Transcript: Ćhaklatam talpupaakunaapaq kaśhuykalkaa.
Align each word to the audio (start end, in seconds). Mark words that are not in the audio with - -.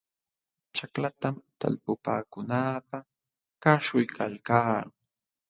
Ćhaklatam 0.75 1.35
talpupaakunaapaq 1.59 3.05
kaśhuykalkaa. 3.63 4.79